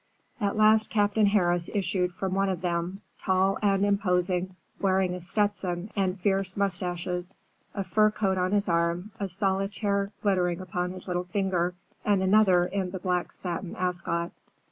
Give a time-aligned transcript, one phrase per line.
[0.39, 5.91] At last Captain Harris issued from one of them, tall and imposing, wearing a Stetson
[5.95, 7.35] and fierce mustaches,
[7.75, 12.65] a fur coat on his arm, a solitaire glittering upon his little finger and another
[12.65, 14.31] in his black satin ascot.